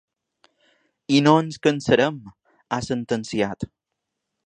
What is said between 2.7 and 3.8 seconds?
ha sentenciat.